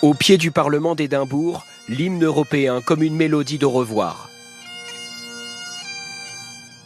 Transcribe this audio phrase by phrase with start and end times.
[0.00, 4.30] Au pied du Parlement d'Édimbourg, l'hymne européen comme une mélodie de revoir.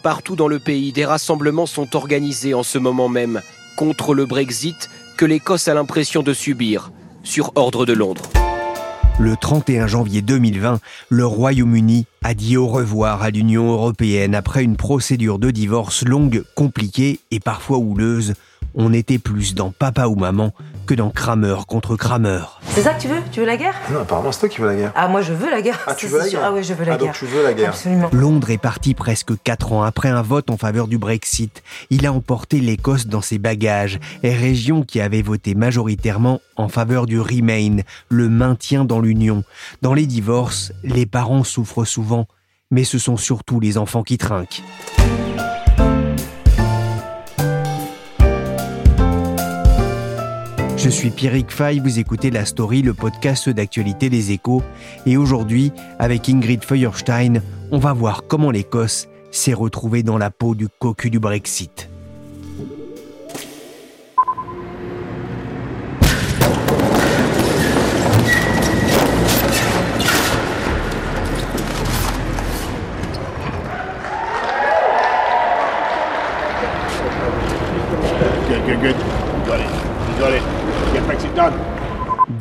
[0.03, 3.43] Partout dans le pays, des rassemblements sont organisés en ce moment même
[3.77, 4.89] contre le Brexit
[5.19, 6.91] que l'Écosse a l'impression de subir,
[7.23, 8.31] sur ordre de Londres.
[9.19, 14.77] Le 31 janvier 2020, le Royaume-Uni a dit au revoir à l'Union européenne après une
[14.77, 18.33] procédure de divorce longue, compliquée et parfois houleuse.
[18.75, 20.53] On était plus dans papa ou maman
[20.87, 22.41] que dans Kramer contre Kramer.
[22.71, 23.21] C'est ça que tu veux?
[23.31, 23.75] Tu veux la guerre?
[23.93, 24.93] Non, apparemment c'est toi qui veux la guerre.
[24.97, 25.79] Ah, moi je veux la guerre.
[25.87, 27.07] Ah, tu veux la guerre Ah oui, je veux la Ah, guerre.
[27.09, 27.69] donc tu veux la guerre.
[27.71, 28.09] Absolument.
[28.13, 31.63] Londres est parti presque quatre ans après un vote en faveur du Brexit.
[31.91, 37.07] Il a emporté l'Écosse dans ses bagages, et région qui avait voté majoritairement en faveur
[37.07, 37.77] du Remain,
[38.09, 39.45] le maintien dans l'Union.
[39.83, 42.27] Dans les divorces, les parents souffrent souvent,
[42.71, 44.63] mais ce sont surtout les enfants qui trinquent.
[50.83, 54.65] Je suis Pierrick Fay, vous écoutez La Story, le podcast d'actualité des échos.
[55.07, 60.57] Et aujourd'hui, avec Ingrid Feuerstein, on va voir comment l'Écosse s'est retrouvée dans la peau
[60.57, 61.92] du cocu du Brexit.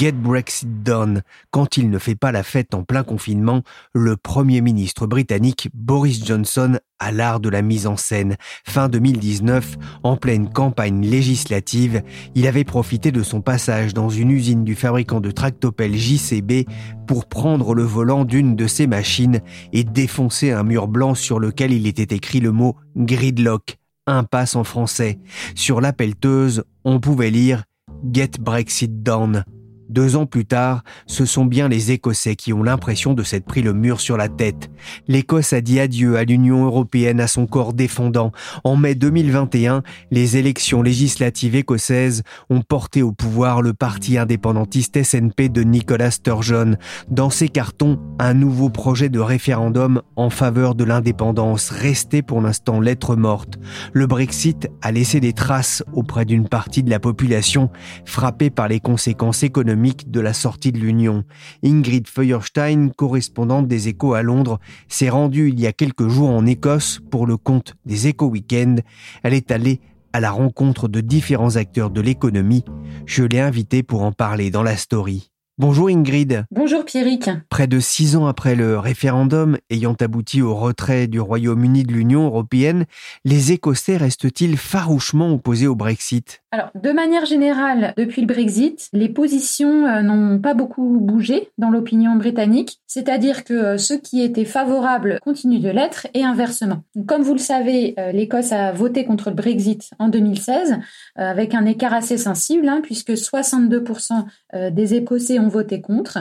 [0.01, 1.21] Get Brexit done.
[1.51, 3.61] Quand il ne fait pas la fête en plein confinement,
[3.93, 8.35] le Premier ministre britannique Boris Johnson a l'art de la mise en scène.
[8.65, 12.01] Fin 2019, en pleine campagne législative,
[12.33, 16.67] il avait profité de son passage dans une usine du fabricant de tractopelles JCB
[17.05, 21.73] pour prendre le volant d'une de ses machines et défoncer un mur blanc sur lequel
[21.73, 23.77] il était écrit le mot gridlock,
[24.07, 25.19] impasse en français.
[25.53, 27.65] Sur la pelleteuse, on pouvait lire
[28.11, 29.43] Get Brexit Done.
[29.91, 33.61] Deux ans plus tard, ce sont bien les Écossais qui ont l'impression de s'être pris
[33.61, 34.71] le mur sur la tête.
[35.09, 38.31] L'Écosse a dit adieu à l'Union européenne, à son corps défendant.
[38.63, 45.49] En mai 2021, les élections législatives écossaises ont porté au pouvoir le parti indépendantiste SNP
[45.49, 46.77] de Nicola Sturgeon.
[47.09, 52.79] Dans ses cartons, un nouveau projet de référendum en faveur de l'indépendance restait pour l'instant
[52.79, 53.59] lettre morte.
[53.91, 57.69] Le Brexit a laissé des traces auprès d'une partie de la population
[58.05, 61.23] frappée par les conséquences économiques de la sortie de l'Union.
[61.63, 66.45] Ingrid Feuerstein, correspondante des Échos à Londres, s'est rendue il y a quelques jours en
[66.45, 68.81] Écosse pour le compte des Échos Weekend.
[69.23, 69.81] Elle est allée
[70.13, 72.65] à la rencontre de différents acteurs de l'économie.
[73.05, 75.30] Je l'ai invitée pour en parler dans la story.
[75.61, 76.45] Bonjour Ingrid.
[76.49, 77.29] Bonjour Pierrick.
[77.49, 82.25] Près de six ans après le référendum ayant abouti au retrait du Royaume-Uni de l'Union
[82.25, 82.85] européenne,
[83.25, 86.41] les Écossais restent-ils farouchement opposés au Brexit?
[86.51, 91.69] Alors, de manière générale, depuis le Brexit, les positions euh, n'ont pas beaucoup bougé dans
[91.69, 96.83] l'opinion britannique, c'est-à-dire que euh, ceux qui étaient favorables continuent de l'être et inversement.
[96.95, 100.75] Donc, comme vous le savez, euh, l'Écosse a voté contre le Brexit en 2016 euh,
[101.15, 106.19] avec un écart assez sensible, hein, puisque 62% euh, des Écossais ont voté contre,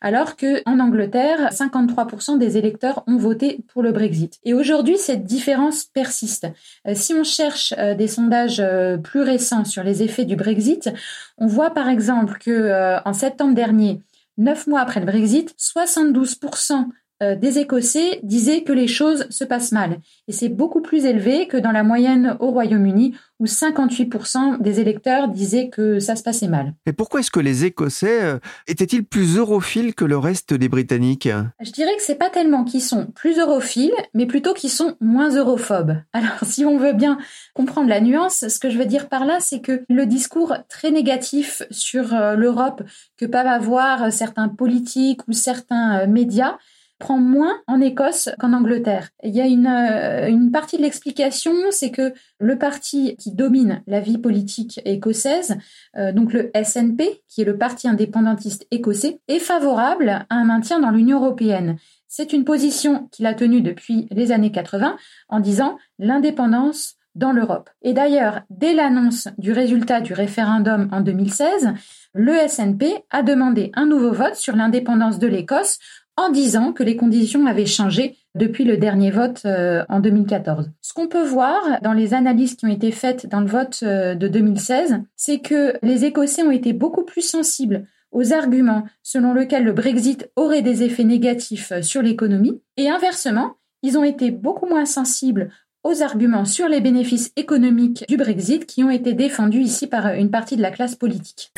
[0.00, 4.38] alors que en Angleterre, 53% des électeurs ont voté pour le Brexit.
[4.44, 6.46] Et aujourd'hui, cette différence persiste.
[6.86, 10.90] Euh, si on cherche euh, des sondages euh, plus récents sur les effets du Brexit,
[11.38, 14.00] on voit par exemple que en septembre dernier,
[14.36, 16.86] neuf mois après le Brexit, 72%
[17.22, 20.00] euh, des Écossais disaient que les choses se passent mal.
[20.26, 25.28] Et c'est beaucoup plus élevé que dans la moyenne au Royaume-Uni, où 58% des électeurs
[25.28, 26.74] disaient que ça se passait mal.
[26.86, 31.28] Et pourquoi est-ce que les Écossais euh, étaient-ils plus europhiles que le reste des Britanniques?
[31.60, 35.30] Je dirais que c'est pas tellement qu'ils sont plus europhiles, mais plutôt qu'ils sont moins
[35.30, 35.96] europhobes.
[36.12, 37.18] Alors, si on veut bien
[37.54, 40.90] comprendre la nuance, ce que je veux dire par là, c'est que le discours très
[40.90, 42.82] négatif sur euh, l'Europe
[43.16, 46.58] que peuvent avoir certains politiques ou certains médias
[47.02, 49.08] prend moins en Écosse qu'en Angleterre.
[49.24, 53.82] Il y a une, euh, une partie de l'explication, c'est que le parti qui domine
[53.88, 55.56] la vie politique écossaise,
[55.96, 60.78] euh, donc le SNP, qui est le parti indépendantiste écossais, est favorable à un maintien
[60.78, 61.76] dans l'Union européenne.
[62.06, 64.96] C'est une position qu'il a tenue depuis les années 80
[65.28, 67.68] en disant l'indépendance dans l'Europe.
[67.82, 71.74] Et d'ailleurs, dès l'annonce du résultat du référendum en 2016,
[72.14, 75.78] le SNP a demandé un nouveau vote sur l'indépendance de l'Écosse
[76.16, 80.70] en disant que les conditions avaient changé depuis le dernier vote euh, en 2014.
[80.80, 84.14] Ce qu'on peut voir dans les analyses qui ont été faites dans le vote euh,
[84.14, 89.64] de 2016, c'est que les Écossais ont été beaucoup plus sensibles aux arguments selon lesquels
[89.64, 94.66] le Brexit aurait des effets négatifs euh, sur l'économie, et inversement, ils ont été beaucoup
[94.66, 95.50] moins sensibles
[95.84, 100.30] aux arguments sur les bénéfices économiques du Brexit qui ont été défendus ici par une
[100.30, 101.52] partie de la classe politique.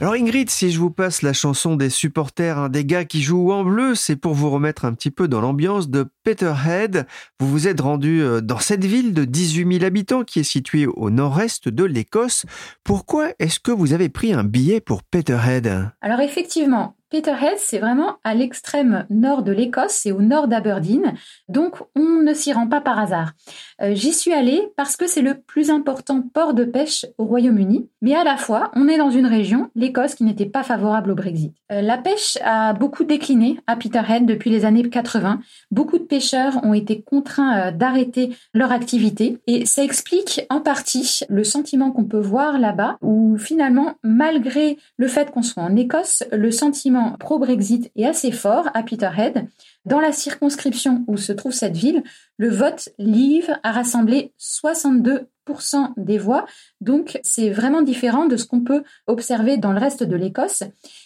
[0.00, 3.52] Alors Ingrid, si je vous passe la chanson des supporters, un des gars qui jouent
[3.52, 7.06] en bleu, c'est pour vous remettre un petit peu dans l'ambiance de Peterhead.
[7.38, 10.86] Vous vous êtes rendu euh, dans cette ville de 18 000 habitants qui est située
[10.86, 12.46] au nord-est de l'Écosse.
[12.82, 15.90] Pourquoi est-ce que vous avez pris un billet pour Peterhead?
[16.00, 21.12] Alors effectivement, Peterhead, c'est vraiment à l'extrême nord de l'Écosse, c'est au nord d'Aberdeen,
[21.46, 23.32] donc on ne s'y rend pas par hasard.
[23.82, 27.86] Euh, j'y suis allée parce que c'est le plus important port de pêche au Royaume-Uni,
[28.00, 31.14] mais à la fois, on est dans une région, l'Écosse, qui n'était pas favorable au
[31.14, 31.52] Brexit.
[31.70, 35.40] Euh, la pêche a beaucoup décliné à Peterhead depuis les années 80.
[35.70, 41.20] Beaucoup de pêcheurs ont été contraints euh, d'arrêter leur activité et ça explique en partie
[41.28, 46.24] le sentiment qu'on peut voir là-bas, où finalement, malgré le fait qu'on soit en Écosse,
[46.32, 49.46] le sentiment pro-Brexit est assez fort à Peterhead.
[49.84, 52.02] Dans la circonscription où se trouve cette ville,
[52.36, 55.26] le vote Leave a rassemblé 62%
[55.96, 56.46] des voix,
[56.80, 60.62] donc c'est vraiment différent de ce qu'on peut observer dans le reste de l'Écosse.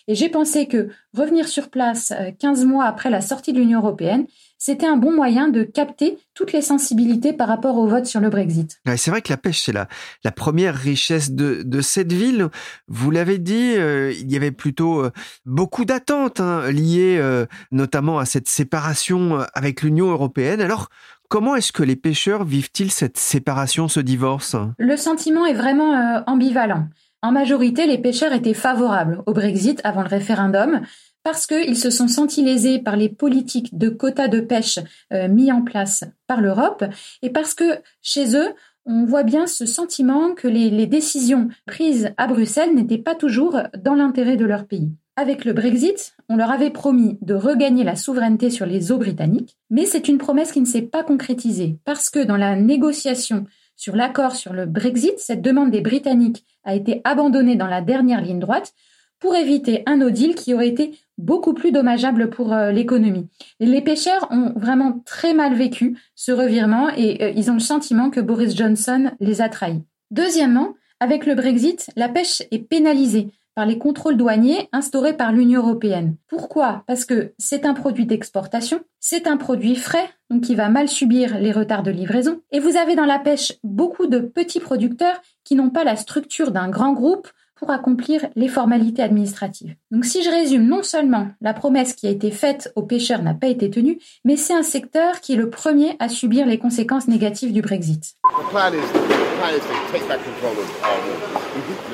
[0.08, 3.80] Et j'ai pensé que revenir sur place 15 euh, mois après la sortie de l'Union
[3.80, 4.26] européenne,
[4.58, 8.30] c'était un bon moyen de capter toutes les sensibilités par rapport au vote sur le
[8.30, 8.80] Brexit.
[8.96, 9.86] c'est vrai que la pêche, c'est la,
[10.32, 12.48] première richesse de, de cette ville.
[12.88, 15.10] Vous l'avez dit, euh, il y avait plutôt euh,
[15.44, 17.22] beaucoup d'attentes hein, liées
[17.70, 20.60] notamment à cette séparation avec l'Union européenne.
[20.60, 20.88] Alors,
[21.28, 24.56] Comment est-ce que les pêcheurs vivent-ils cette séparation, ce divorce?
[24.78, 26.88] Le sentiment est vraiment ambivalent.
[27.23, 30.82] En majorité, les pêcheurs étaient favorables au Brexit avant le référendum
[31.25, 34.78] parce qu'ils se sont sentis lésés par les politiques de quotas de pêche
[35.12, 36.84] euh, mis en place par l'Europe
[37.23, 42.28] et parce que chez eux, on voit bien ce sentiment que les décisions prises à
[42.28, 44.93] Bruxelles n'étaient pas toujours dans l'intérêt de leur pays.
[45.18, 49.56] Avec le Brexit, on leur avait promis de regagner la souveraineté sur les eaux britanniques,
[49.70, 53.46] mais c'est une promesse qui ne s'est pas concrétisée parce que dans la négociation
[53.76, 58.20] sur l'accord sur le Brexit, cette demande des Britanniques a été abandonnée dans la dernière
[58.20, 58.74] ligne droite
[59.18, 63.26] pour éviter un no deal qui aurait été beaucoup plus dommageable pour euh, l'économie.
[63.58, 68.10] Les pêcheurs ont vraiment très mal vécu ce revirement et euh, ils ont le sentiment
[68.10, 69.82] que Boris Johnson les a trahis.
[70.10, 75.62] Deuxièmement, avec le Brexit, la pêche est pénalisée par les contrôles douaniers instaurés par l'Union
[75.62, 76.14] européenne.
[76.28, 76.84] Pourquoi?
[76.86, 81.38] Parce que c'est un produit d'exportation, c'est un produit frais, donc qui va mal subir
[81.38, 85.54] les retards de livraison, et vous avez dans la pêche beaucoup de petits producteurs qui
[85.54, 89.74] n'ont pas la structure d'un grand groupe pour accomplir les formalités administratives.
[89.90, 93.32] Donc si je résume, non seulement la promesse qui a été faite aux pêcheurs n'a
[93.32, 97.08] pas été tenue, mais c'est un secteur qui est le premier à subir les conséquences
[97.08, 98.16] négatives du Brexit.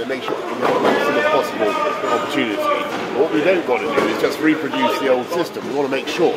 [0.01, 1.69] and make sure we have the maximum possible
[2.09, 2.57] opportunity.
[2.57, 5.69] But what we don't want to do is just reproduce the old system.
[5.69, 6.35] We want to make sure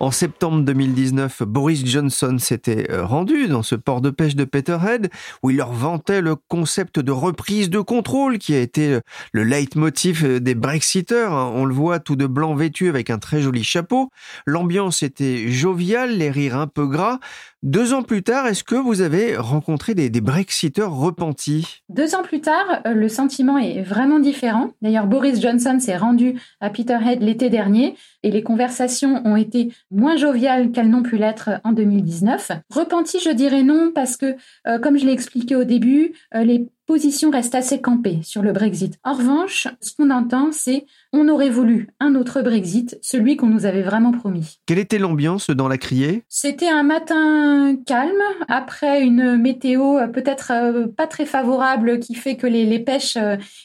[0.00, 5.10] En septembre 2019, Boris Johnson s'était euh, rendu dans ce port de pêche de Peterhead
[5.42, 9.00] où il leur vantait le concept de reprise de contrôle qui a été euh,
[9.32, 11.32] le leitmotiv euh, des Brexiteurs.
[11.32, 11.50] Hein.
[11.52, 14.10] On le voit tout de blanc vêtu avec un très joli chapeau.
[14.46, 17.18] L'ambiance était joviale, les rires un peu gras.
[17.64, 21.82] Deux ans plus tard, est-ce que vous avez rencontré des, des Brexiteurs repentis?
[21.88, 24.70] Deux ans plus tard, le sentiment est vraiment différent.
[24.80, 30.16] D'ailleurs, Boris Johnson s'est rendu à Peterhead l'été dernier et les conversations ont été moins
[30.16, 32.52] joviales qu'elles n'ont pu l'être en 2019.
[32.70, 36.68] Repenti, je dirais non, parce que, euh, comme je l'ai expliqué au début, euh, les
[36.86, 38.98] positions restent assez campées sur le Brexit.
[39.04, 43.66] En revanche, ce qu'on entend, c'est on aurait voulu un autre Brexit, celui qu'on nous
[43.66, 44.58] avait vraiment promis.
[44.66, 46.24] Quelle était l'ambiance dans la criée?
[46.28, 52.46] C'était un matin calme, après une météo euh, peut-être pas très favorable qui fait que
[52.46, 53.18] les, les pêches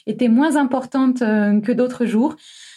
[0.06, 2.36] étaient moins importantes que d'autres jours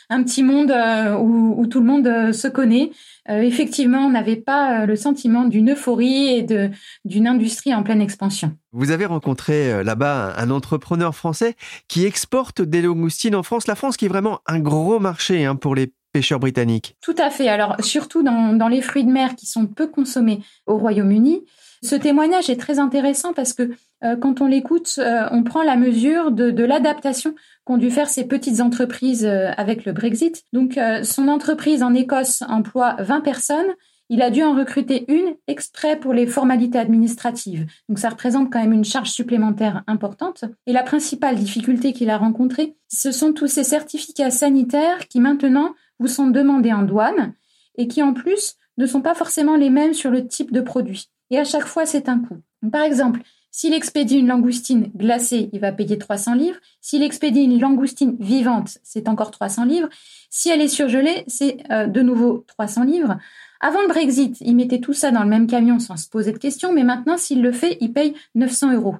[0.10, 2.92] un petit monde euh, où, tout le monde euh, se connaît.
[3.30, 6.70] Euh, effectivement, on n'avait pas le sentiment d'une euphorie et de
[7.04, 8.56] d'une industrie en pleine expansion.
[8.72, 11.56] Vous avez rencontré là-bas un entrepreneur français
[11.88, 13.68] qui exporte des langoustines en France.
[13.68, 16.96] La France qui est vraiment un gros marché hein, pour les pêcheurs britanniques.
[17.02, 17.50] Tout à fait.
[17.50, 21.44] Alors surtout dans, dans les fruits de mer qui sont peu consommés au Royaume-Uni.
[21.84, 25.00] Ce témoignage est très intéressant parce que quand on l'écoute,
[25.32, 27.34] on prend la mesure de, l'adaptation
[27.66, 30.44] qu'ont dû faire ces petites entreprises avec le Brexit.
[30.54, 33.74] Donc, son entreprise en Écosse emploie 20 personnes.
[34.10, 37.66] Il a dû en recruter une exprès pour les formalités administratives.
[37.89, 40.46] Donc ça représente quand même une charge supplémentaire importante.
[40.66, 45.75] Et la principale difficulté qu'il a rencontrée, ce sont tous ces certificats sanitaires qui maintenant
[46.00, 47.34] vous sont demandés en douane
[47.77, 51.10] et qui en plus ne sont pas forcément les mêmes sur le type de produit.
[51.30, 52.38] Et à chaque fois, c'est un coût.
[52.72, 53.22] par exemple,
[53.58, 56.60] s'il expédie une langoustine glacée, il va payer 300 livres.
[56.80, 59.90] S'il expédie une langoustine vivante, c'est encore 300 livres.
[60.30, 63.18] Si elle est surgelée, c'est euh, de nouveau 300 livres.
[63.60, 66.38] Avant le Brexit, il mettait tout ça dans le même camion sans se poser de
[66.38, 68.98] questions, mais maintenant, s'il le fait, il paye 900 euros.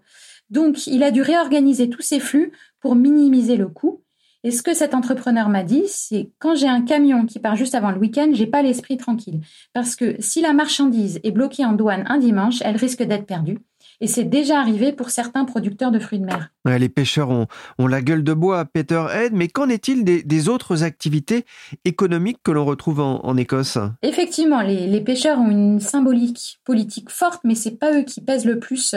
[0.50, 4.02] Donc, il a dû réorganiser tous ses flux pour minimiser le coût.
[4.44, 7.76] Et ce que cet entrepreneur m'a dit, c'est quand j'ai un camion qui part juste
[7.76, 9.40] avant le week-end, j'ai pas l'esprit tranquille.
[9.74, 13.60] Parce que si la marchandise est bloquée en douane un dimanche, elle risque d'être perdue.
[14.00, 16.52] Et c'est déjà arrivé pour certains producteurs de fruits de mer.
[16.66, 17.48] les pêcheurs ont,
[17.80, 21.46] la gueule de bois, Peterhead, mais qu'en est-il des, autres activités
[21.84, 23.78] économiques que l'on retrouve en, Écosse?
[24.04, 28.60] Effectivement, les, pêcheurs ont une symbolique politique forte, mais c'est pas eux qui pèsent le
[28.60, 28.96] plus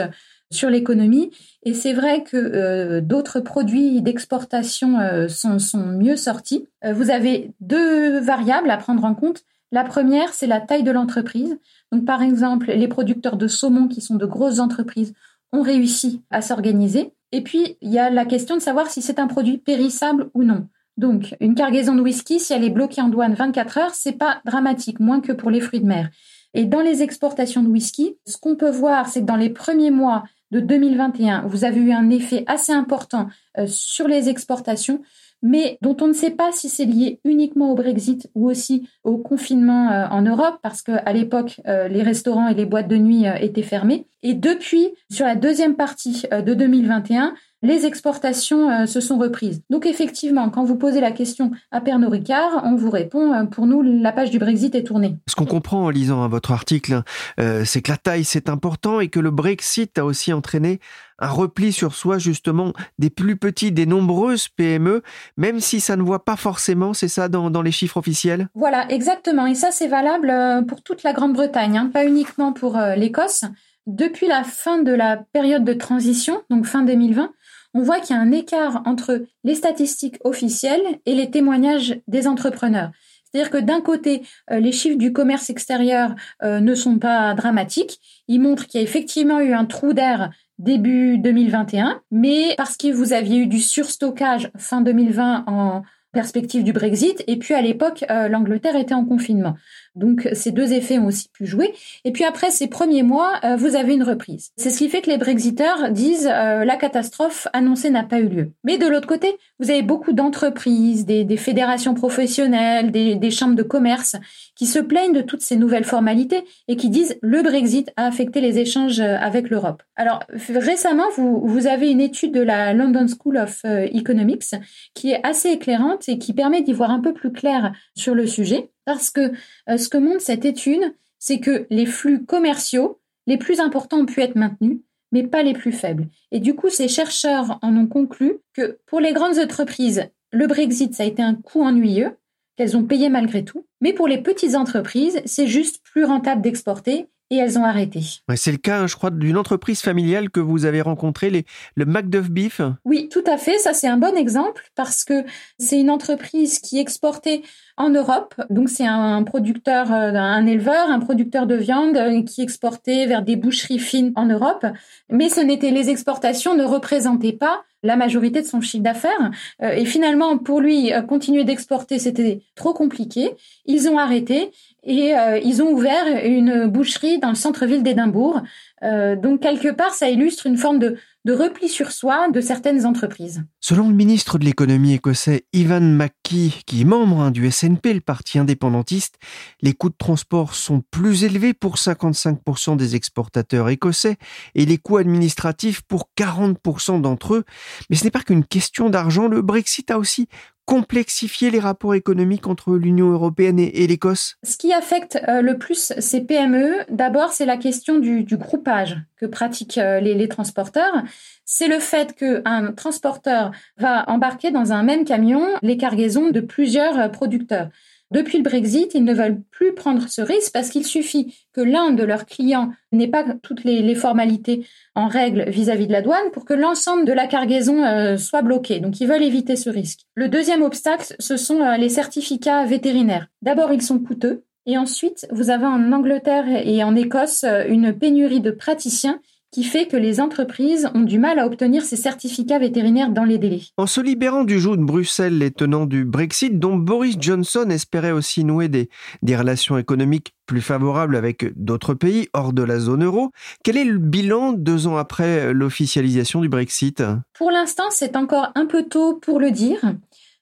[0.51, 1.31] sur l'économie.
[1.63, 6.67] Et c'est vrai que euh, d'autres produits d'exportation euh, sont, sont, mieux sortis.
[6.83, 9.43] Euh, vous avez deux variables à prendre en compte.
[9.71, 11.57] La première, c'est la taille de l'entreprise.
[11.91, 15.13] Donc, par exemple, les producteurs de saumon, qui sont de grosses entreprises,
[15.53, 17.13] ont réussi à s'organiser.
[17.31, 20.43] Et puis, il y a la question de savoir si c'est un produit périssable ou
[20.43, 20.67] non.
[20.97, 24.41] Donc, une cargaison de whisky, si elle est bloquée en douane 24 heures, c'est pas
[24.45, 26.09] dramatique, moins que pour les fruits de mer.
[26.53, 29.91] Et dans les exportations de whisky, ce qu'on peut voir, c'est que dans les premiers
[29.91, 35.01] mois de 2021, vous avez eu un effet assez important euh, sur les exportations
[35.41, 39.17] mais dont on ne sait pas si c'est lié uniquement au Brexit ou aussi au
[39.17, 43.27] confinement euh, en Europe, parce qu'à l'époque, euh, les restaurants et les boîtes de nuit
[43.27, 44.05] euh, étaient fermés.
[44.23, 49.61] Et depuis, sur la deuxième partie de 2021, les exportations se sont reprises.
[49.69, 53.81] Donc effectivement, quand vous posez la question à Pernod Ricard, on vous répond, pour nous,
[53.81, 55.17] la page du Brexit est tournée.
[55.27, 57.03] Ce qu'on comprend en lisant votre article,
[57.37, 60.79] c'est que la taille, c'est important et que le Brexit a aussi entraîné
[61.21, 65.03] un repli sur soi justement des plus petits, des nombreuses PME,
[65.37, 68.47] même si ça ne voit pas forcément, c'est ça dans, les chiffres officiels?
[68.55, 69.45] Voilà, exactement.
[69.45, 73.45] Et ça, c'est valable euh, pour toute la Grande-Bretagne, hein, pas uniquement pour euh, l'Écosse.
[73.87, 77.31] Depuis la fin de la période de transition, donc fin 2020,
[77.73, 82.27] on voit qu'il y a un écart entre les statistiques officielles et les témoignages des
[82.27, 82.91] entrepreneurs.
[83.25, 87.99] C'est-à-dire que d'un côté, euh, les chiffres du commerce extérieur ne sont pas dramatiques.
[88.27, 92.91] Ils montrent qu'il y a effectivement eu un trou d'air début 2021, mais parce que
[92.91, 98.05] vous aviez eu du surstockage fin 2020 en perspective du Brexit, et puis à l'époque,
[98.09, 99.55] euh, l'Angleterre était en confinement.
[99.95, 101.73] Donc ces deux effets ont aussi pu jouer.
[102.05, 104.51] Et puis après ces premiers mois, euh, vous avez une reprise.
[104.55, 108.27] C'est ce qui fait que les Brexiteurs disent euh, la catastrophe annoncée n'a pas eu
[108.27, 108.51] lieu.
[108.63, 114.15] Mais de l'autre côté, vous avez beaucoup d'entreprises, des, fédérations professionnelles, des, chambres de commerce
[114.55, 118.41] qui se plaignent de toutes ces nouvelles formalités et qui disent le Brexit a affecté
[118.41, 119.83] les échanges euh, avec l'Europe.
[119.95, 124.55] Alors récemment, vous, vous avez une étude de la London School of Economics
[124.93, 128.25] qui est assez éclairante et qui permet d'y voir un peu plus clair sur le
[128.25, 128.70] sujet.
[128.85, 129.31] Parce que
[129.69, 134.05] euh, ce que montre cette étude, c'est que les flux commerciaux les plus importants ont
[134.05, 134.79] pu être maintenus,
[135.11, 136.07] mais pas les plus faibles.
[136.31, 140.93] Et du coup, ces chercheurs en ont conclu que pour les grandes entreprises, le Brexit,
[140.95, 142.17] ça a été un coût ennuyeux,
[142.55, 143.65] qu'elles ont payé malgré tout.
[143.79, 148.01] Mais pour les petites entreprises, c'est juste plus rentable d'exporter et elles ont arrêté.
[148.35, 151.45] c'est le cas, je crois, d'une entreprise familiale que vous avez rencontrée, les,
[151.75, 152.59] le Macduff Beef.
[152.83, 153.57] Oui, tout à fait.
[153.57, 155.23] Ça, c'est un bon exemple parce que
[155.57, 157.41] c'est une entreprise qui exportait
[157.77, 158.35] en Europe.
[158.49, 163.21] Donc, c'est un producteur, euh, un éleveur, un producteur de viande euh, qui exportait vers
[163.21, 164.65] des boucheries fines en Europe.
[165.09, 169.31] Mais ce n'était les exportations ne représentaient pas la majorité de son chiffre d'affaires.
[169.63, 173.31] Euh, et finalement, pour lui, continuer d'exporter, c'était trop compliqué.
[173.65, 174.51] Ils ont arrêté
[174.83, 175.13] et
[175.43, 178.41] ils ont ouvert une boucherie dans le centre-ville d'Édimbourg.
[178.83, 182.85] Euh, donc quelque part, ça illustre une forme de, de, repli sur soi de certaines
[182.85, 183.43] entreprises.
[183.59, 188.01] Selon le ministre de l'économie écossais Ivan McKee, qui est membre hein, du SNP, le
[188.01, 189.19] parti indépendantiste,
[189.61, 194.17] les coûts de transport sont plus élevés pour 55% des exportateurs écossais
[194.55, 197.43] et les coûts administratifs pour 40% d'entre eux.
[197.89, 200.27] Mais ce n'est pas qu'une question d'argent, le Brexit a aussi
[200.71, 205.91] complexifier les rapports économiques entre l'Union européenne et, l'Écosse Ce qui affecte euh, le plus
[205.99, 211.03] ces PME, d'abord, c'est la question du, groupage que pratiquent euh, les, transporteurs.
[211.43, 216.97] C'est le fait qu'un transporteur va embarquer dans un même camion les cargaisons de plusieurs
[216.97, 217.67] euh, producteurs.
[218.11, 221.91] Depuis le Brexit, ils ne veulent plus prendre ce risque parce qu'il suffit que l'un
[221.91, 224.65] de leurs clients n'ait pas toutes les, formalités
[224.95, 228.79] en règle vis-à-vis de la douane pour que l'ensemble de la cargaison euh, soit bloqué.
[228.79, 230.01] Donc ils veulent éviter ce risque.
[230.15, 233.27] Le deuxième obstacle, ce sont euh, les certificats vétérinaires.
[233.41, 234.43] D'abord, ils sont coûteux.
[234.65, 239.19] Et ensuite, vous avez en Angleterre et en Écosse euh, une pénurie de praticiens
[239.51, 243.37] qui fait que les entreprises ont du mal à obtenir ces certificats vétérinaires dans les
[243.37, 243.61] délais.
[243.77, 248.11] En se libérant du joug de Bruxelles, les tenants du Brexit, dont Boris Johnson espérait
[248.11, 248.89] aussi nouer des,
[249.21, 253.31] des relations économiques plus favorables avec d'autres pays hors de la zone euro,
[253.63, 257.03] quel est le bilan deux ans après l'officialisation du Brexit?
[257.33, 259.79] Pour l'instant, c'est encore un peu tôt pour le dire.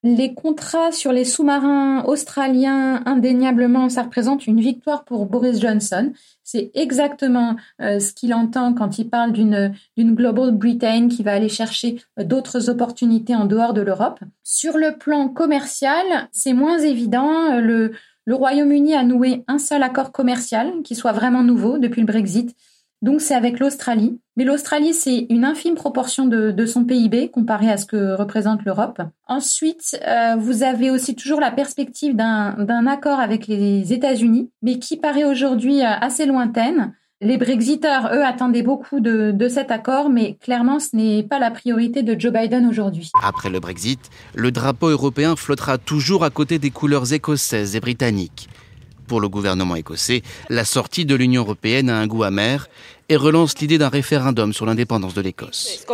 [0.01, 6.13] Les contrats sur les sous-marins australiens, indéniablement, ça représente une victoire pour Boris Johnson.
[6.41, 11.49] C'est exactement euh, ce qu'il entend quand il parle d'une Global Britain qui va aller
[11.49, 14.21] chercher euh, d'autres opportunités en dehors de l'Europe.
[14.41, 17.59] Sur le plan commercial, c'est moins évident.
[17.59, 17.91] Le,
[18.23, 22.55] le Royaume-Uni a noué un seul accord commercial qui soit vraiment nouveau depuis le Brexit.
[23.01, 24.19] Donc c'est avec l'Australie.
[24.35, 29.01] Mais l'Australie, c'est une infime proportion de, son PIB comparé à ce que représente l'Europe.
[29.27, 34.97] Ensuite, euh, vous avez aussi toujours la perspective d'un accord avec les États-Unis, mais qui
[34.97, 36.93] paraît aujourd'hui euh, assez lointaine.
[37.21, 41.51] Les Brexiteurs, eux, attendaient beaucoup de, de cet accord, mais clairement, ce n'est pas la
[41.51, 43.11] priorité de Joe Biden aujourd'hui.
[43.21, 43.99] Après le Brexit,
[44.35, 48.47] le drapeau européen flottera toujours à côté des couleurs écossaises et britanniques.
[49.09, 52.69] Pour le gouvernement écossais, la sortie de l'Union européenne a un goût amer
[53.09, 55.85] et relance l'idée d'un référendum sur l'indépendance de l'Écosse.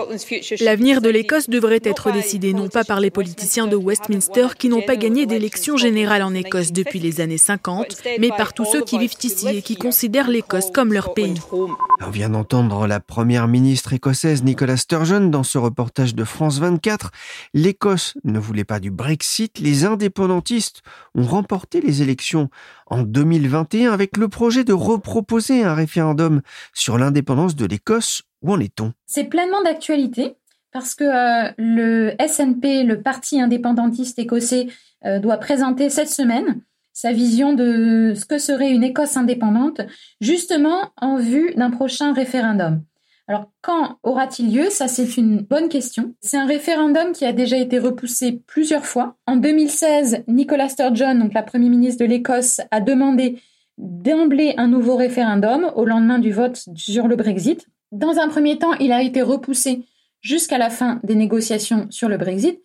[0.60, 4.81] L'avenir de l'Écosse devrait être décidé non pas par les politiciens de Westminster qui n'ont
[4.81, 9.00] pas gagné d'élection générale en Écosse depuis les années 50, mais par tous ceux qui
[9.00, 11.36] vivent ici et qui considèrent l'Écosse comme leur pays.
[12.05, 17.12] On vient d'entendre la première ministre écossaise Nicola Sturgeon dans ce reportage de France 24.
[17.53, 20.81] L'Écosse ne voulait pas du Brexit, les indépendantistes
[21.15, 22.50] ont remporté les élections
[22.88, 26.41] en 2021 avec le projet de reproposer un référendum
[26.74, 28.24] sur l'indépendance de l'Écosse.
[28.41, 28.93] Où en est-on?
[29.05, 30.35] C'est pleinement d'actualité
[30.71, 34.67] parce que euh, le SNP, le Parti indépendantiste écossais,
[35.05, 39.81] euh, doit présenter cette semaine sa vision de ce que serait une Écosse indépendante,
[40.21, 42.83] justement en vue d'un prochain référendum.
[43.27, 44.69] Alors, quand aura-t-il lieu?
[44.69, 46.15] Ça, c'est une bonne question.
[46.21, 49.17] C'est un référendum qui a déjà été repoussé plusieurs fois.
[49.27, 53.41] En 2016, Nicola Sturgeon, donc la première ministre de l'Écosse, a demandé
[53.77, 57.67] d'emblée un nouveau référendum au lendemain du vote sur le Brexit.
[57.91, 59.85] Dans un premier temps, il a été repoussé
[60.21, 62.59] jusqu'à la fin des négociations sur le Brexit,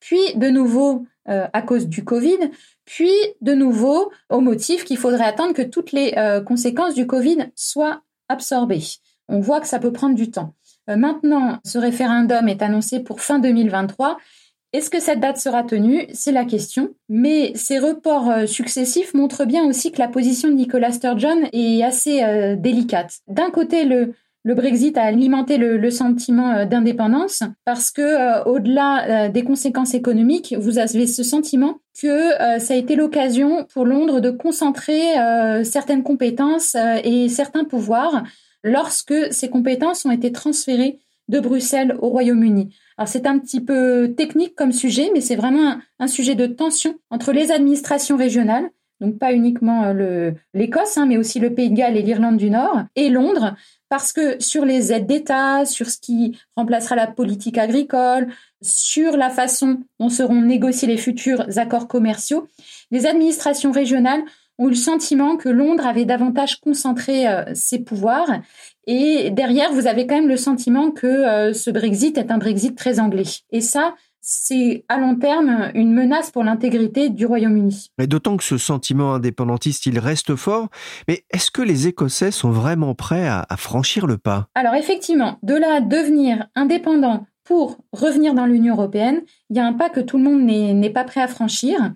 [0.00, 2.50] puis de nouveau euh, à cause du Covid,
[2.84, 7.50] puis de nouveau au motif qu'il faudrait attendre que toutes les euh, conséquences du Covid
[7.54, 8.82] soient absorbées.
[9.28, 10.54] On voit que ça peut prendre du temps.
[10.90, 14.18] Euh, maintenant, ce référendum est annoncé pour fin 2023
[14.72, 16.06] est-ce que cette date sera tenue?
[16.14, 16.94] C'est la question.
[17.10, 21.82] Mais ces reports euh, successifs montrent bien aussi que la position de Nicolas Sturgeon est
[21.82, 23.18] assez euh, délicate.
[23.28, 24.14] D'un côté, le,
[24.46, 31.06] Brexit a alimenté le, sentiment euh, d'indépendance parce que au-delà des conséquences économiques, vous avez
[31.06, 35.00] ce sentiment que ça a été l'occasion pour Londres de concentrer
[35.62, 38.24] certaines compétences et certains pouvoirs
[38.64, 42.74] lorsque ces compétences ont été transférées de Bruxelles au Royaume-Uni.
[42.98, 46.94] Alors c'est un petit peu technique comme sujet, mais c'est vraiment un, sujet de tension
[47.10, 51.76] entre les administrations régionales, donc pas uniquement euh, l'Écosse, hein, mais aussi le Pays de
[51.76, 53.54] Galles et l'Irlande du Nord, et Londres,
[53.88, 58.28] parce que sur les aides d'État, sur ce qui remplacera la politique agricole,
[58.62, 62.46] sur la façon dont seront négociés les futurs accords commerciaux,
[62.90, 64.22] les administrations régionales
[64.58, 68.40] ont eu le sentiment que Londres avait davantage concentré euh, ses pouvoirs
[68.86, 72.76] et derrière, vous avez quand même le sentiment que euh, ce Brexit est un Brexit
[72.76, 73.22] très anglais.
[73.50, 77.90] Et ça, c'est à long terme une menace pour l'intégrité du Royaume-Uni.
[77.98, 80.68] Mais d'autant que ce sentiment indépendantiste, il reste fort.
[81.08, 84.48] Mais est-ce que les Écossais sont vraiment prêts à, à franchir le pas?
[84.54, 89.66] Alors effectivement, de là à devenir indépendant pour revenir dans l'Union européenne, il y a
[89.66, 91.92] un pas que tout le monde n'est pas prêt à franchir.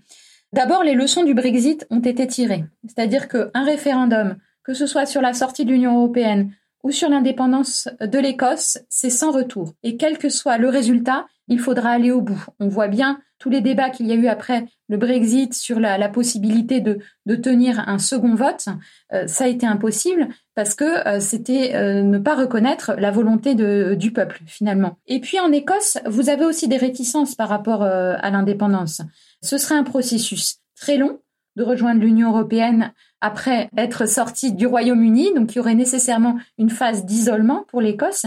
[0.53, 2.65] D'abord, les leçons du Brexit ont été tirées.
[2.87, 6.53] C'est-à-dire qu'un référendum, que ce soit sur la sortie de l'Union européenne
[6.87, 9.75] ou sur l'indépendance de l'Écosse, c'est sans retour.
[9.83, 12.47] Et quel que soit le résultat, il faudra aller au bout.
[12.61, 16.09] On voit bien tous les débats qu'il y a eu après le Brexit sur la,
[16.09, 17.01] possibilité de,
[17.35, 18.67] tenir un second vote.
[19.13, 23.57] Euh, ça a été impossible parce que euh, c'était euh, ne pas reconnaître la volonté
[23.57, 24.97] du peuple finalement.
[25.09, 29.03] Et puis en Écosse, vous avez aussi des réticences par rapport à l'indépendance.
[29.43, 31.19] Ce serait un processus très long
[31.57, 32.93] de rejoindre l'Union européenne
[33.27, 38.27] après être sorti du Royaume-Uni, donc il y aurait nécessairement une phase d'isolement pour l'Écosse.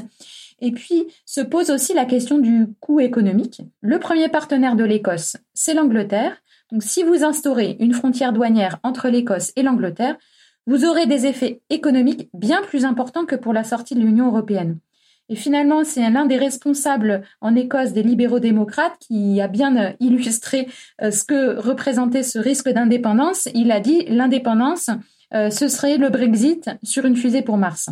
[0.59, 3.61] Et puis se pose aussi la question du coût économique.
[3.79, 6.35] Le premier partenaire de l'Écosse, c'est l'Angleterre.
[6.71, 10.17] Donc si vous instaurez une frontière douanière entre l'Écosse et l'Angleterre,
[10.67, 14.79] vous aurez des effets économiques bien plus importants que pour la sortie de l'Union européenne.
[15.31, 19.91] Et finalement, c'est l'un des responsables en Écosse des libéraux démocrates qui a bien euh,
[19.99, 20.67] illustré
[21.03, 23.47] euh, ce que représentait ce risque d'indépendance.
[23.53, 24.89] Il a dit l'indépendance,
[25.35, 27.91] euh, ce serait le Brexit sur une fusée pour Mars.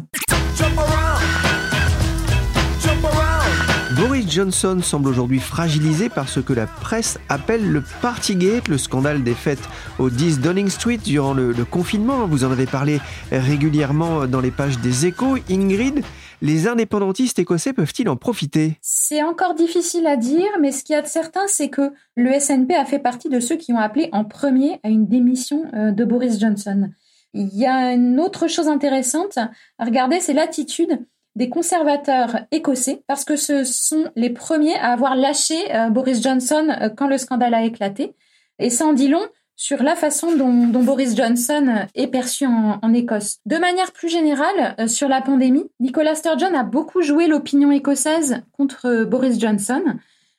[3.96, 9.24] Boris Johnson semble aujourd'hui fragilisé par ce que la presse appelle le Partygate, le scandale
[9.24, 9.70] des fêtes
[10.00, 12.28] au 10 Downing Street durant le, le confinement.
[12.28, 13.00] Vous en avez parlé
[13.32, 15.38] régulièrement dans les pages des échos.
[15.50, 16.04] Ingrid,
[16.42, 18.78] les indépendantistes écossais peuvent-ils en profiter?
[18.82, 22.40] C'est encore difficile à dire, mais ce qu'il y a de certain, c'est que le
[22.40, 25.92] SNP a fait partie de ceux qui ont appelé en premier à une démission euh,
[25.92, 26.90] de Boris Johnson.
[27.34, 33.24] Il y a une autre chose intéressante à regarder, c'est l'attitude des conservateurs écossais, parce
[33.24, 37.54] que ce sont les premiers à avoir lâché euh, Boris Johnson euh, quand le scandale
[37.54, 38.16] a éclaté.
[38.60, 39.26] Et ça en dit long
[39.58, 43.40] sur la façon dont, Boris Johnson est perçu en, Écosse.
[43.48, 48.44] De manière plus générale, euh, sur la pandémie, Nicola Sturgeon a beaucoup joué l'opinion écossaise
[48.52, 49.84] contre euh, Boris Johnson.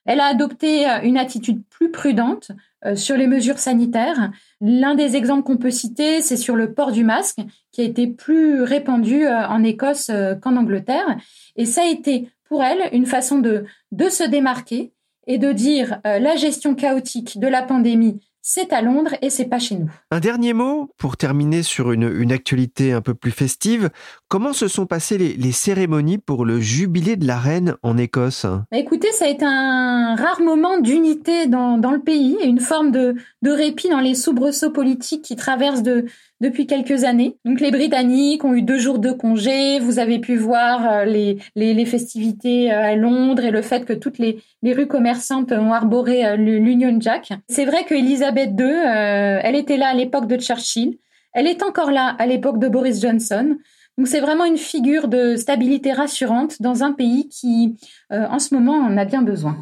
[0.07, 2.53] Elle a adopté euh, une attitude plus prudente
[2.95, 4.31] sur les mesures sanitaires.
[4.61, 7.41] L'un des exemples qu'on peut citer, c'est sur le port du masque,
[7.73, 11.19] qui a été plus répandu en Écosse qu'en Angleterre.
[11.57, 13.65] Et ça a été pour elle une façon de
[14.09, 14.93] se démarquer
[15.27, 19.59] et de dire la gestion chaotique de la pandémie c'est à Londres et c'est pas
[19.59, 19.91] chez nous.
[20.11, 23.91] Un dernier mot pour terminer sur une, actualité un peu plus festive.
[24.29, 28.45] Comment se sont passées les, cérémonies pour le jubilé de la reine en Écosse?
[28.45, 32.91] Bah, Écoutez, ça a été un rare moment d'unité dans, le pays et une forme
[32.91, 36.07] de, de répit dans les soubresauts politiques qui traversent de,
[36.41, 37.37] depuis quelques années.
[37.45, 39.81] Donc les Britanniques ont eu deux jours de congé.
[39.81, 43.93] Vous avez pu voir euh, les, les, festivités euh, à Londres et le fait que
[43.93, 47.33] toutes les, les rues commerçantes ont arboré euh, l'Union Jack.
[47.49, 47.95] C'est vrai que
[48.29, 50.99] Elisabeth II, elle était là à l'époque de Churchill.
[51.33, 53.57] Elle est encore là à l'époque de Boris Johnson.
[53.97, 57.77] Donc c'est vraiment une figure de stabilité rassurante dans un pays qui,
[58.11, 59.57] en ce moment, en a bien besoin.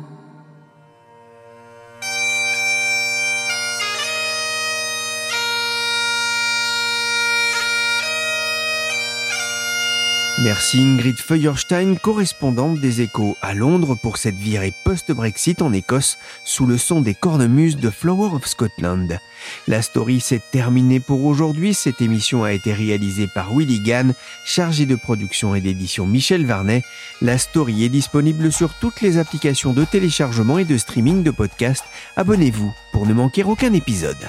[10.46, 16.66] Merci Ingrid Feuerstein, correspondante des échos à Londres pour cette virée post-Brexit en Écosse sous
[16.66, 19.18] le son des cornemuses de Flower of Scotland.
[19.66, 21.74] La story s'est terminée pour aujourd'hui.
[21.74, 26.84] Cette émission a été réalisée par Willy Gann, chargé de production et d'édition Michel Varnet.
[27.20, 31.86] La story est disponible sur toutes les applications de téléchargement et de streaming de podcasts.
[32.14, 34.28] Abonnez-vous pour ne manquer aucun épisode.